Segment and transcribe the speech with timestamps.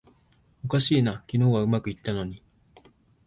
[0.65, 2.41] おかしいな、昨日はうまくいったのに